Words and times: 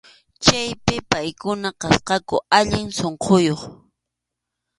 Chaypi 0.43 0.95
paykuna 1.09 1.69
kasqaku 1.81 2.35
allin 2.57 2.87
sunquyuq. 2.97 3.61